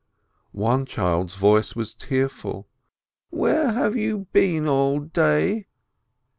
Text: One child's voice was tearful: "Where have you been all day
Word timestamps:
One 0.55 0.85
child's 0.87 1.35
voice 1.35 1.75
was 1.75 1.93
tearful: 1.93 2.67
"Where 3.29 3.71
have 3.73 3.95
you 3.95 4.25
been 4.33 4.67
all 4.67 4.99
day 4.99 5.67